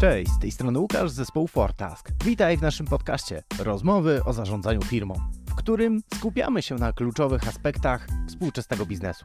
[0.00, 2.10] Cześć, z tej strony Łukasz z zespołu Fortask.
[2.24, 5.14] Witaj w naszym podcaście Rozmowy o zarządzaniu firmą,
[5.46, 9.24] w którym skupiamy się na kluczowych aspektach współczesnego biznesu.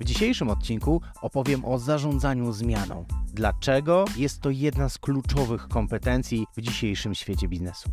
[0.00, 3.04] W dzisiejszym odcinku opowiem o zarządzaniu zmianą.
[3.32, 7.90] Dlaczego jest to jedna z kluczowych kompetencji w dzisiejszym świecie biznesu.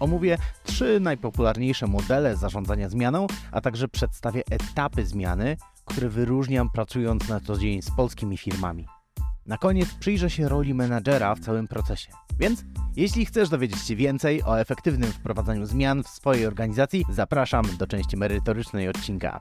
[0.00, 7.40] Omówię trzy najpopularniejsze modele zarządzania zmianą, a także przedstawię etapy zmiany, które wyróżniam pracując na
[7.40, 8.99] co dzień z polskimi firmami.
[9.46, 12.12] Na koniec przyjrzę się roli menadżera w całym procesie.
[12.38, 12.64] Więc
[12.96, 18.16] jeśli chcesz dowiedzieć się więcej o efektywnym wprowadzaniu zmian w swojej organizacji, zapraszam do części
[18.16, 19.40] merytorycznej odcinka.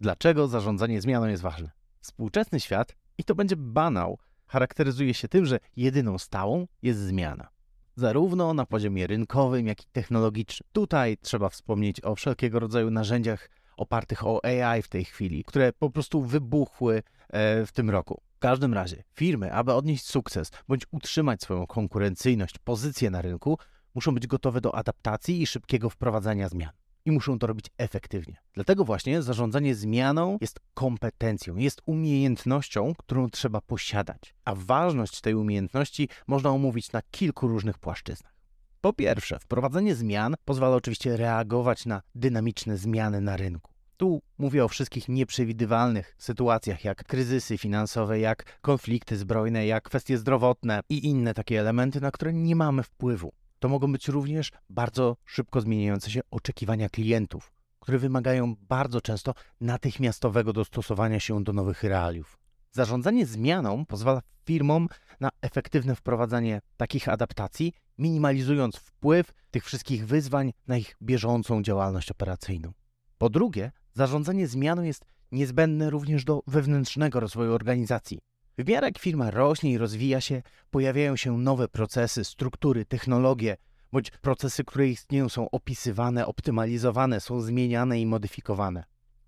[0.00, 1.70] Dlaczego zarządzanie zmianą jest ważne?
[2.00, 7.48] Współczesny świat, i to będzie banał, charakteryzuje się tym, że jedyną stałą jest zmiana.
[7.96, 10.68] Zarówno na poziomie rynkowym, jak i technologicznym.
[10.72, 15.90] Tutaj trzeba wspomnieć o wszelkiego rodzaju narzędziach opartych o AI w tej chwili, które po
[15.90, 18.20] prostu wybuchły e, w tym roku.
[18.32, 23.58] W każdym razie, firmy, aby odnieść sukces bądź utrzymać swoją konkurencyjność, pozycję na rynku,
[23.94, 26.70] muszą być gotowe do adaptacji i szybkiego wprowadzania zmian.
[27.04, 28.36] I muszą to robić efektywnie.
[28.54, 34.34] Dlatego właśnie zarządzanie zmianą jest kompetencją, jest umiejętnością, którą trzeba posiadać.
[34.44, 38.40] A ważność tej umiejętności można omówić na kilku różnych płaszczyznach.
[38.80, 43.69] Po pierwsze, wprowadzenie zmian pozwala oczywiście reagować na dynamiczne zmiany na rynku.
[44.00, 50.80] Tu mówię o wszystkich nieprzewidywalnych sytuacjach, jak kryzysy finansowe, jak konflikty zbrojne, jak kwestie zdrowotne
[50.88, 53.32] i inne takie elementy, na które nie mamy wpływu.
[53.58, 60.52] To mogą być również bardzo szybko zmieniające się oczekiwania klientów, które wymagają bardzo często natychmiastowego
[60.52, 62.38] dostosowania się do nowych realiów.
[62.72, 64.88] Zarządzanie zmianą pozwala firmom
[65.20, 72.72] na efektywne wprowadzanie takich adaptacji, minimalizując wpływ tych wszystkich wyzwań na ich bieżącą działalność operacyjną.
[73.18, 78.18] Po drugie, zarządzanie zmianą jest niezbędne również do wewnętrznego rozwoju organizacji.
[78.58, 83.56] W miarę jak firma rośnie i rozwija się, pojawiają się nowe procesy, struktury, technologie,
[83.92, 88.84] bądź procesy, które istnieją, są opisywane, optymalizowane, są zmieniane i modyfikowane.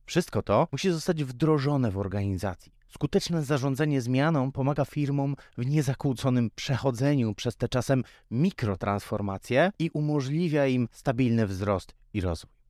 [0.07, 2.73] Wszystko to musi zostać wdrożone w organizacji.
[2.89, 10.89] Skuteczne zarządzanie zmianą pomaga firmom w niezakłóconym przechodzeniu przez te czasem mikrotransformacje i umożliwia im
[10.93, 12.62] stabilny wzrost i rozwój.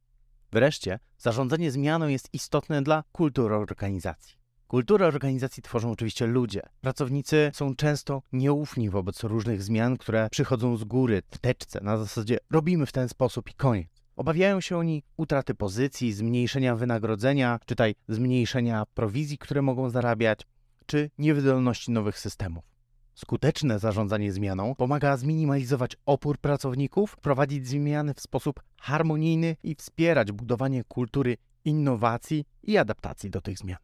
[0.53, 4.37] Wreszcie, zarządzanie zmianą jest istotne dla kultury organizacji.
[4.67, 6.63] Kulturę organizacji tworzą oczywiście ludzie.
[6.81, 12.39] Pracownicy są często nieufni wobec różnych zmian, które przychodzą z góry, w teczce, na zasadzie
[12.51, 13.89] robimy w ten sposób i koniec.
[14.17, 20.41] Obawiają się oni utraty pozycji, zmniejszenia wynagrodzenia, czytaj zmniejszenia prowizji, które mogą zarabiać,
[20.87, 22.72] czy niewydolności nowych systemów.
[23.15, 30.85] Skuteczne zarządzanie zmianą pomaga zminimalizować opór pracowników, prowadzić zmiany w sposób harmonijny i wspierać budowanie
[30.85, 33.79] kultury innowacji i adaptacji do tych zmian.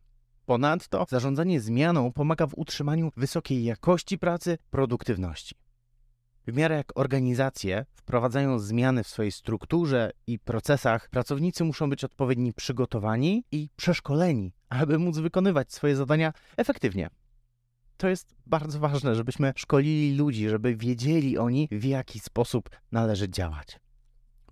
[0.46, 5.54] Ponadto zarządzanie zmianą pomaga w utrzymaniu wysokiej jakości pracy, produktywności.
[6.46, 12.52] W miarę jak organizacje wprowadzają zmiany w swojej strukturze i procesach, pracownicy muszą być odpowiednio
[12.52, 17.10] przygotowani i przeszkoleni, aby móc wykonywać swoje zadania efektywnie.
[17.98, 23.81] To jest bardzo ważne, żebyśmy szkolili ludzi, żeby wiedzieli oni, w jaki sposób należy działać.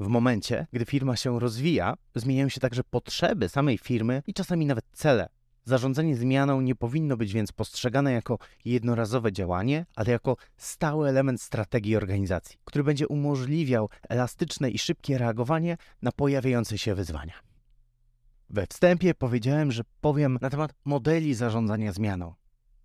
[0.00, 4.84] W momencie, gdy firma się rozwija, zmieniają się także potrzeby samej firmy i czasami nawet
[4.92, 5.28] cele.
[5.64, 11.96] Zarządzanie zmianą nie powinno być więc postrzegane jako jednorazowe działanie, ale jako stały element strategii
[11.96, 17.34] organizacji, który będzie umożliwiał elastyczne i szybkie reagowanie na pojawiające się wyzwania.
[18.50, 22.34] We wstępie powiedziałem, że powiem na temat modeli zarządzania zmianą.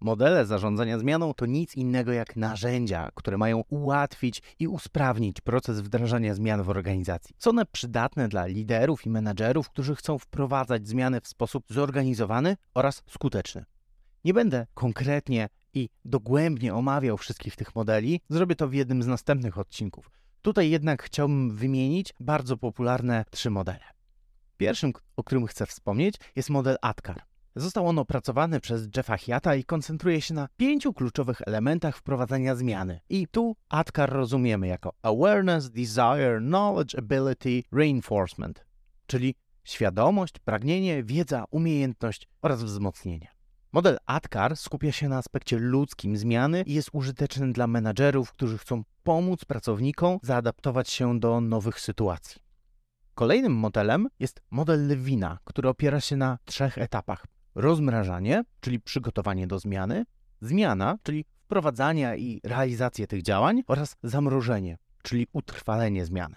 [0.02, 6.34] Modele zarządzania zmianą to nic innego jak narzędzia, które mają ułatwić i usprawnić proces wdrażania
[6.36, 7.36] zmian w organizacji.
[7.38, 13.04] Są one przydatne dla liderów i menadżerów, którzy chcą wprowadzać zmiany w sposób zorganizowany oraz
[13.10, 13.66] skuteczny.
[14.26, 19.58] Nie będę konkretnie i dogłębnie omawiał wszystkich tych modeli, zrobię to w jednym z następnych
[19.58, 20.12] odcinków.
[20.42, 23.86] Tutaj jednak chciałbym wymienić bardzo popularne trzy modele.
[24.58, 27.31] Pierwszym, o którym chcę wspomnieć, jest model ATKAR.
[27.56, 33.00] Został on opracowany przez Jeffa Hiata i koncentruje się na pięciu kluczowych elementach wprowadzania zmiany.
[33.10, 38.66] I tu ATKAR rozumiemy jako Awareness, Desire, Knowledge, Ability, Reinforcement,
[39.08, 43.28] czyli świadomość, pragnienie, wiedza, umiejętność oraz wzmocnienie.
[43.72, 48.84] Model ATKAR skupia się na aspekcie ludzkim zmiany i jest użyteczny dla menadżerów, którzy chcą
[49.04, 52.42] pomóc pracownikom zaadaptować się do nowych sytuacji.
[53.16, 57.26] Kolejnym modelem jest model Lewina, który opiera się na trzech etapach
[57.56, 60.06] rozmrażanie, czyli przygotowanie do zmiany,
[60.42, 66.36] zmiana, czyli wprowadzanie i realizację tych działań oraz zamrożenie, czyli utrwalenie zmiany.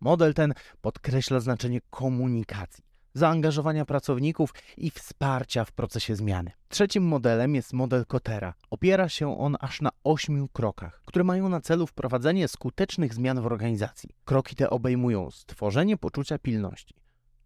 [0.00, 2.84] Model ten podkreśla znaczenie komunikacji,
[3.14, 6.50] zaangażowania pracowników i wsparcia w procesie zmiany.
[6.68, 8.54] Trzecim modelem jest model Kotera.
[8.70, 13.46] Opiera się on aż na ośmiu krokach, które mają na celu wprowadzenie skutecznych zmian w
[13.46, 14.10] organizacji.
[14.24, 16.94] Kroki te obejmują stworzenie poczucia pilności,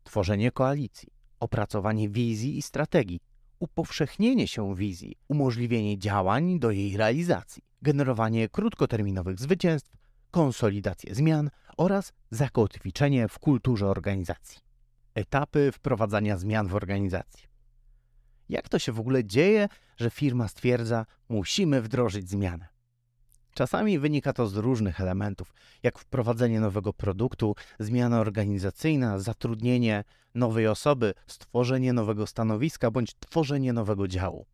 [0.05, 1.09] tworzenie koalicji,
[1.43, 3.21] opracowanie wizji i strategii,
[3.59, 9.91] upowszechnienie się wizji, umożliwienie działań do jej realizacji, generowanie krótkoterminowych zwycięstw,
[10.31, 14.61] konsolidację zmian oraz zakotwiczenie w kulturze organizacji.
[15.15, 17.45] Etapy wprowadzania zmian w organizacji.
[18.49, 22.72] Jak to się w ogóle dzieje, że firma stwierdza, musimy wdrożyć zmianę?
[23.55, 30.05] Czasami wynika to z różnych elementów, jak wprowadzenie nowego produktu, zmiana organizacyjna, zatrudnienie
[30.35, 34.47] nowej osoby, stworzenie nowego stanowiska bądź tworzenie nowego działu.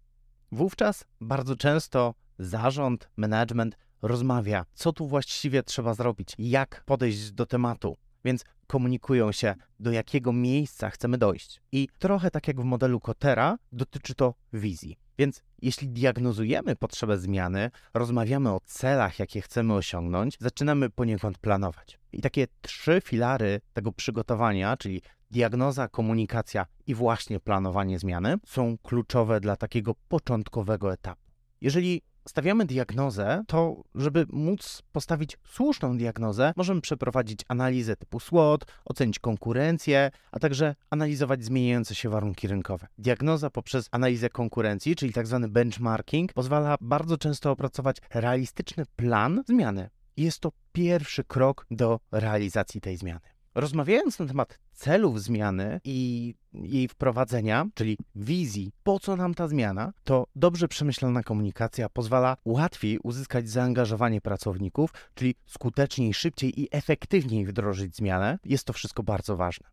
[0.53, 7.97] Wówczas bardzo często zarząd, management rozmawia, co tu właściwie trzeba zrobić, jak podejść do tematu,
[8.25, 11.61] więc komunikują się, do jakiego miejsca chcemy dojść.
[11.73, 15.08] I trochę tak jak w modelu Kotera, dotyczy to wizji.
[15.19, 21.99] Więc jeśli diagnozujemy potrzebę zmiany, rozmawiamy o celach, jakie chcemy osiągnąć, zaczynamy poniekąd planować.
[22.13, 29.41] I takie trzy filary tego przygotowania, czyli diagnoza, komunikacja i właśnie planowanie zmiany, są kluczowe
[29.41, 31.23] dla takiego początkowego etapu.
[31.61, 39.19] Jeżeli stawiamy diagnozę, to żeby móc postawić słuszną diagnozę, możemy przeprowadzić analizę typu SWOT, ocenić
[39.19, 42.87] konkurencję, a także analizować zmieniające się warunki rynkowe.
[42.99, 45.39] Diagnoza poprzez analizę konkurencji, czyli tzw.
[45.43, 49.91] Tak benchmarking, pozwala bardzo często opracować realistyczny plan zmiany.
[50.17, 53.21] Jest to pierwszy krok do realizacji tej zmiany.
[53.55, 59.93] Rozmawiając na temat celów zmiany i jej wprowadzenia, czyli wizji, po co nam ta zmiana,
[60.05, 67.97] to dobrze przemyślana komunikacja pozwala łatwiej uzyskać zaangażowanie pracowników, czyli skuteczniej, szybciej i efektywniej wdrożyć
[67.97, 68.39] zmianę.
[68.45, 69.69] Jest to wszystko bardzo ważne.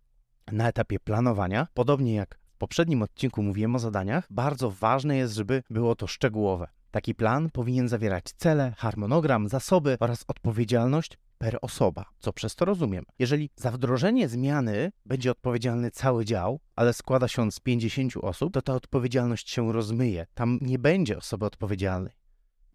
[0.51, 5.63] Na etapie planowania, podobnie jak w poprzednim odcinku mówiłem o zadaniach, bardzo ważne jest, żeby
[5.69, 6.68] było to szczegółowe.
[6.95, 13.06] Taki plan powinien zawierać cele, harmonogram, zasoby oraz odpowiedzialność per osoba, co przez to rozumiem.
[13.19, 18.53] Jeżeli za wdrożenie zmiany będzie odpowiedzialny cały dział, ale składa się on z 50 osób,
[18.53, 20.25] to ta odpowiedzialność się rozmyje.
[20.33, 22.13] Tam nie będzie osoby odpowiedzialnej.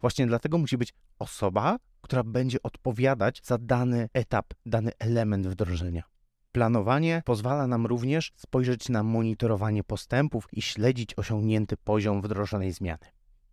[0.01, 6.03] Właśnie dlatego musi być osoba, która będzie odpowiadać za dany etap, dany element wdrożenia.
[6.51, 13.05] Planowanie pozwala nam również spojrzeć na monitorowanie postępów i śledzić osiągnięty poziom wdrożonej zmiany.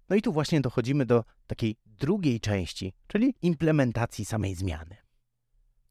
[0.09, 4.97] No i tu właśnie dochodzimy do takiej drugiej części, czyli implementacji samej zmiany.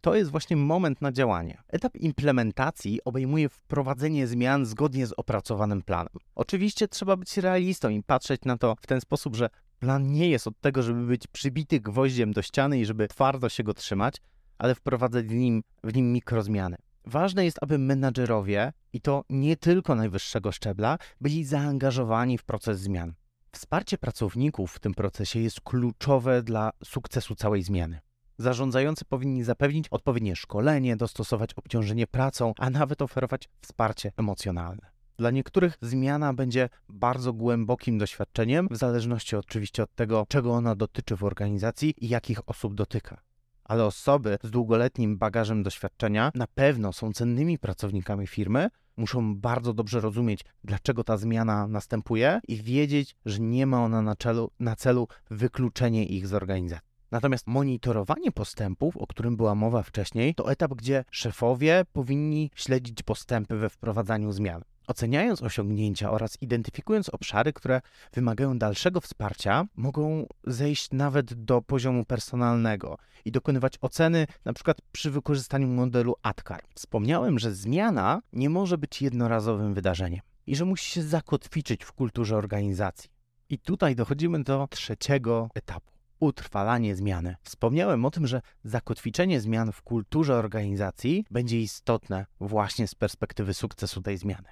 [0.02, 1.62] To jest właśnie moment na działanie.
[1.68, 6.14] Etap implementacji obejmuje wprowadzenie zmian zgodnie z opracowanym planem.
[6.36, 9.50] Oczywiście trzeba być realistą i patrzeć na to w ten sposób, że
[9.80, 13.64] plan nie jest od tego, żeby być przybity gwoździem do ściany i żeby twardo się
[13.64, 14.16] go trzymać,
[14.58, 16.78] ale wprowadzać w nim, w nim mikrozmiany.
[17.06, 23.14] Ważne jest, aby menadżerowie, i to nie tylko najwyższego szczebla, byli zaangażowani w proces zmian.
[23.58, 28.00] Wsparcie pracowników w tym procesie jest kluczowe dla sukcesu całej zmiany.
[28.38, 34.88] Zarządzający powinni zapewnić odpowiednie szkolenie, dostosować obciążenie pracą, a nawet oferować wsparcie emocjonalne.
[35.18, 41.16] Dla niektórych zmiana będzie bardzo głębokim doświadczeniem, w zależności oczywiście od tego, czego ona dotyczy
[41.16, 43.22] w organizacji i jakich osób dotyka.
[43.64, 50.02] Ale osoby z długoletnim bagażem doświadczenia na pewno są cennymi pracownikami firmy, muszą bardzo dobrze
[50.02, 55.08] rozumieć, dlaczego ta zmiana następuje i wiedzieć, że nie ma ona na, celu, na celu
[55.30, 56.88] wykluczenie ich z organizacji.
[57.12, 63.58] Natomiast monitorowanie postępów, o którym była mowa wcześniej, to etap, gdzie szefowie powinni śledzić postępy
[63.58, 64.62] we wprowadzaniu zmian.
[64.88, 67.82] Oceniając osiągnięcia oraz identyfikując obszary, które
[68.14, 75.12] wymagają dalszego wsparcia, mogą zejść nawet do poziomu personalnego i dokonywać oceny, na przykład przy
[75.12, 76.64] wykorzystaniu modelu ATKAR.
[76.76, 82.38] Wspomniałem, że zmiana nie może być jednorazowym wydarzeniem i że musi się zakotwiczyć w kulturze
[82.38, 83.10] organizacji.
[83.50, 87.36] I tutaj dochodzimy do trzeciego etapu utrwalanie zmiany.
[87.44, 94.02] Wspomniałem o tym, że zakotwiczenie zmian w kulturze organizacji będzie istotne właśnie z perspektywy sukcesu
[94.02, 94.48] tej zmiany.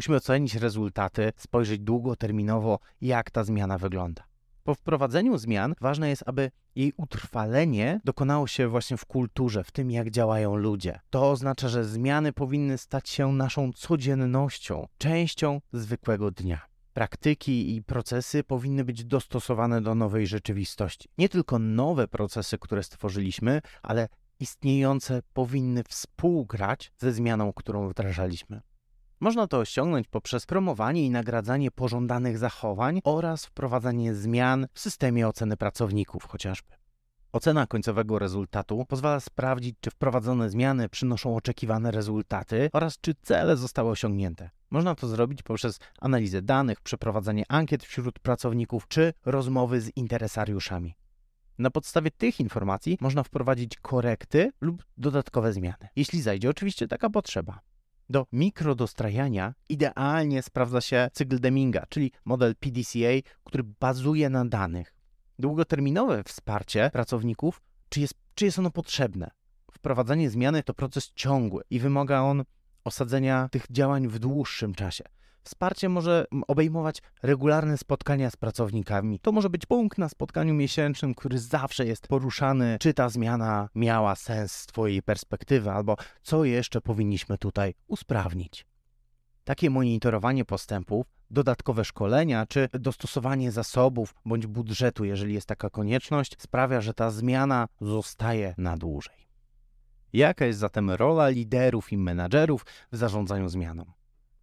[0.00, 4.24] Musimy ocenić rezultaty, spojrzeć długoterminowo, jak ta zmiana wygląda.
[4.64, 9.90] Po wprowadzeniu zmian ważne jest, aby jej utrwalenie dokonało się właśnie w kulturze, w tym
[9.90, 11.00] jak działają ludzie.
[11.10, 16.60] To oznacza, że zmiany powinny stać się naszą codziennością, częścią zwykłego dnia.
[16.92, 21.08] Praktyki i procesy powinny być dostosowane do nowej rzeczywistości.
[21.18, 28.60] Nie tylko nowe procesy, które stworzyliśmy, ale istniejące powinny współgrać ze zmianą, którą wdrażaliśmy.
[29.20, 35.56] Można to osiągnąć poprzez promowanie i nagradzanie pożądanych zachowań oraz wprowadzanie zmian w systemie oceny
[35.56, 36.68] pracowników chociażby.
[37.32, 43.90] Ocena końcowego rezultatu pozwala sprawdzić, czy wprowadzone zmiany przynoszą oczekiwane rezultaty oraz czy cele zostały
[43.90, 44.50] osiągnięte.
[44.70, 50.94] Można to zrobić poprzez analizę danych, przeprowadzanie ankiet wśród pracowników czy rozmowy z interesariuszami.
[51.58, 57.60] Na podstawie tych informacji można wprowadzić korekty lub dodatkowe zmiany, jeśli zajdzie oczywiście taka potrzeba.
[58.10, 64.94] Do mikrodostrajania idealnie sprawdza się cykl Deminga, czyli model PDCA, który bazuje na danych.
[65.38, 69.30] Długoterminowe wsparcie pracowników, czy jest, czy jest ono potrzebne?
[69.72, 72.44] Wprowadzanie zmiany to proces ciągły i wymaga on
[72.84, 75.04] osadzenia tych działań w dłuższym czasie.
[75.42, 79.20] Wsparcie może obejmować regularne spotkania z pracownikami.
[79.20, 84.16] To może być punkt na spotkaniu miesięcznym, który zawsze jest poruszany, czy ta zmiana miała
[84.16, 88.66] sens z Twojej perspektywy, albo co jeszcze powinniśmy tutaj usprawnić.
[89.44, 96.80] Takie monitorowanie postępów, dodatkowe szkolenia czy dostosowanie zasobów bądź budżetu, jeżeli jest taka konieczność, sprawia,
[96.80, 99.20] że ta zmiana zostaje na dłużej.
[100.12, 103.99] Jaka jest zatem rola liderów i menadżerów w zarządzaniu zmianą?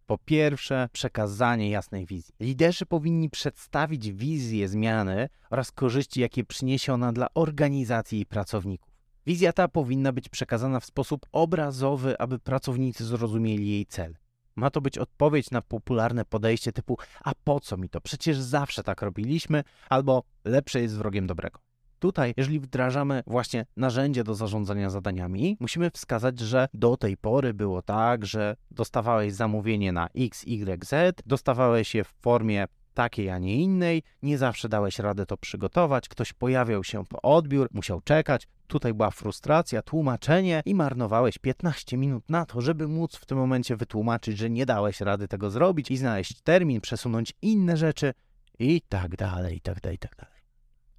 [0.08, 2.34] Po pierwsze, przekazanie jasnej wizji.
[2.40, 8.94] Liderzy powinni przedstawić wizję zmiany oraz korzyści, jakie przyniesie ona dla organizacji i pracowników.
[9.26, 14.16] Wizja ta powinna być przekazana w sposób obrazowy, aby pracownicy zrozumieli jej cel.
[14.56, 18.00] Ma to być odpowiedź na popularne podejście typu: A po co mi to?
[18.00, 21.67] Przecież zawsze tak robiliśmy, albo lepsze jest wrogiem dobrego.
[21.98, 27.82] Tutaj, jeżeli wdrażamy właśnie narzędzie do zarządzania zadaniami, musimy wskazać, że do tej pory było
[27.82, 33.56] tak, że dostawałeś zamówienie na X, Y, Z, dostawałeś je w formie takiej, a nie
[33.56, 38.94] innej, nie zawsze dałeś radę to przygotować, ktoś pojawiał się po odbiór, musiał czekać, tutaj
[38.94, 44.38] była frustracja, tłumaczenie i marnowałeś 15 minut na to, żeby móc w tym momencie wytłumaczyć,
[44.38, 48.14] że nie dałeś rady tego zrobić i znaleźć termin, przesunąć inne rzeczy
[48.58, 50.37] i tak dalej, i tak dalej, i tak dalej.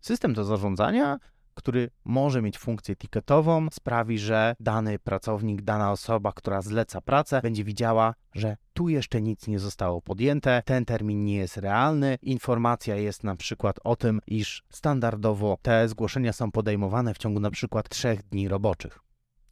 [0.02, 1.20] System do zarządzania,
[1.60, 7.64] który może mieć funkcję ticketową, sprawi, że dany pracownik, dana osoba, która zleca pracę, będzie
[7.64, 13.24] widziała, że tu jeszcze nic nie zostało podjęte, ten termin nie jest realny, informacja jest
[13.24, 18.24] na przykład o tym, iż standardowo te zgłoszenia są podejmowane w ciągu na przykład trzech
[18.24, 19.00] dni roboczych.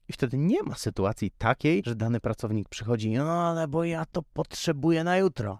[0.09, 4.21] I wtedy nie ma sytuacji takiej, że dany pracownik przychodzi, no ale bo ja to
[4.21, 5.59] potrzebuję na jutro.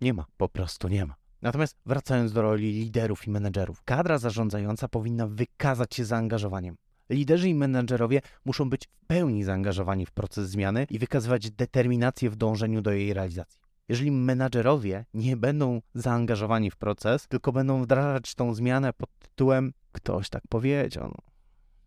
[0.00, 1.19] Nie ma, po prostu nie ma.
[1.42, 6.76] Natomiast wracając do roli liderów i menedżerów, kadra zarządzająca powinna wykazać się zaangażowaniem.
[7.10, 12.36] Liderzy i menedżerowie muszą być w pełni zaangażowani w proces zmiany i wykazywać determinację w
[12.36, 13.60] dążeniu do jej realizacji.
[13.88, 20.28] Jeżeli menadżerowie nie będą zaangażowani w proces, tylko będą wdrażać tą zmianę pod tytułem ktoś
[20.28, 21.32] tak powiedział, no,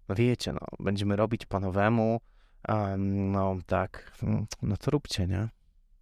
[0.10, 2.22] no wiecie, no, będziemy robić po nowemu,
[2.68, 4.18] um, no tak,
[4.62, 5.50] no to róbcie, nie?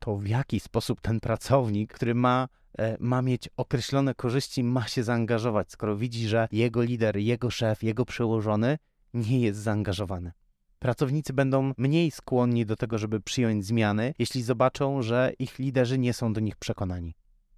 [0.01, 5.03] To w jaki sposób ten pracownik, który ma E, ma mieć określone korzyści, ma się
[5.03, 8.77] zaangażować, skoro widzi, że jego lider, jego szef, jego przełożony
[9.13, 10.31] nie jest zaangażowany.
[10.79, 16.13] Pracownicy będą mniej skłonni do tego, żeby przyjąć zmiany, jeśli zobaczą, że ich liderzy nie
[16.13, 17.15] są do nich przekonani.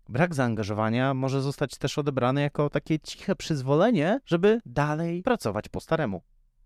[0.09, 6.21] Brak zaangażowania może zostać też odebrany jako takie ciche przyzwolenie, żeby dalej pracować po staremu.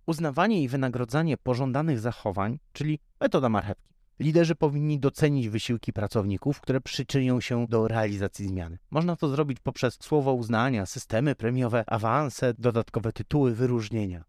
[0.06, 3.97] Uznawanie i wynagrodzanie pożądanych zachowań, czyli metoda marchewki.
[4.20, 8.78] Liderzy powinni docenić wysiłki pracowników, które przyczynią się do realizacji zmiany.
[8.92, 14.24] Można to zrobić poprzez słowo uznania, systemy premiowe, awanse, dodatkowe tytuły, wyróżnienia.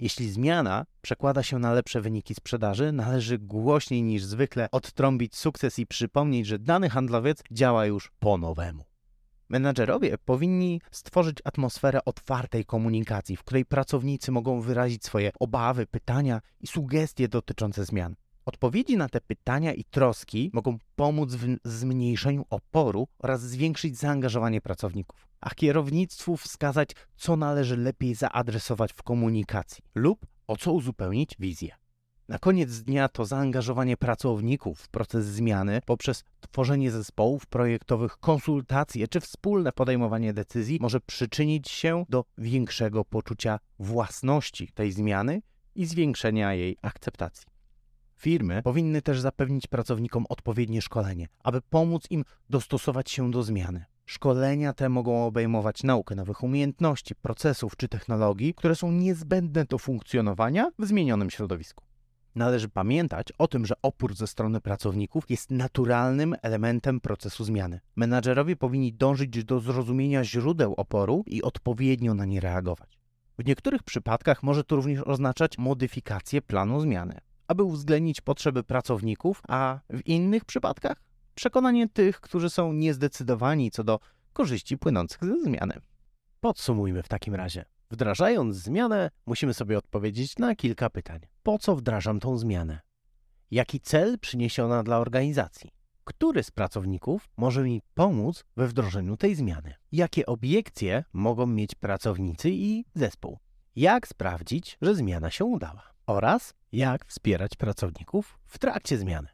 [0.00, 5.86] Jeśli zmiana przekłada się na lepsze wyniki sprzedaży, należy głośniej niż zwykle odtrąbić sukces i
[5.86, 8.84] przypomnieć, że dany handlowiec działa już po nowemu.
[9.48, 16.66] Menadżerowie powinni stworzyć atmosferę otwartej komunikacji, w której pracownicy mogą wyrazić swoje obawy, pytania i
[16.66, 18.14] sugestie dotyczące zmian.
[18.44, 25.28] Odpowiedzi na te pytania i troski mogą pomóc w zmniejszeniu oporu oraz zwiększyć zaangażowanie pracowników,
[25.40, 31.74] a kierownictwu wskazać, co należy lepiej zaadresować w komunikacji lub o co uzupełnić wizję.
[32.28, 39.20] Na koniec dnia to zaangażowanie pracowników w proces zmiany poprzez tworzenie zespołów projektowych, konsultacje czy
[39.20, 45.42] wspólne podejmowanie decyzji może przyczynić się do większego poczucia własności tej zmiany
[45.74, 47.51] i zwiększenia jej akceptacji.
[48.22, 53.84] Firmy powinny też zapewnić pracownikom odpowiednie szkolenie, aby pomóc im dostosować się do zmiany.
[54.06, 60.70] Szkolenia te mogą obejmować naukę nowych umiejętności, procesów czy technologii, które są niezbędne do funkcjonowania
[60.78, 61.84] w zmienionym środowisku.
[62.34, 67.80] Należy pamiętać o tym, że opór ze strony pracowników jest naturalnym elementem procesu zmiany.
[67.96, 72.98] Menadżerowie powinni dążyć do zrozumienia źródeł oporu i odpowiednio na nie reagować.
[73.38, 77.20] W niektórych przypadkach może to również oznaczać modyfikację planu zmiany
[77.52, 81.02] aby uwzględnić potrzeby pracowników, a w innych przypadkach
[81.34, 84.00] przekonanie tych, którzy są niezdecydowani co do
[84.32, 85.74] korzyści płynących ze zmiany.
[86.40, 87.64] Podsumujmy w takim razie.
[87.90, 91.20] Wdrażając zmianę, musimy sobie odpowiedzieć na kilka pytań.
[91.42, 92.80] Po co wdrażam tą zmianę?
[93.50, 95.70] Jaki cel przyniesie ona dla organizacji?
[96.04, 99.74] Który z pracowników może mi pomóc we wdrożeniu tej zmiany?
[99.92, 103.38] Jakie obiekcje mogą mieć pracownicy i zespół?
[103.76, 105.82] Jak sprawdzić, że zmiana się udała?
[106.06, 109.28] Oraz jak wspierać pracowników w trakcie zmiany?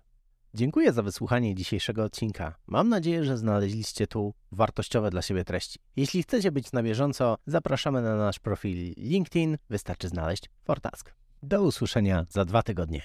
[0.54, 2.54] Dziękuję za wysłuchanie dzisiejszego odcinka.
[2.66, 5.78] Mam nadzieję, że znaleźliście tu wartościowe dla siebie treści.
[5.97, 9.59] Jeśli chcecie być na bieżąco, zapraszamy na nasz profil LinkedIn.
[9.71, 11.14] Wystarczy znaleźć Fortask.
[11.42, 13.02] Do usłyszenia za dwa tygodnie.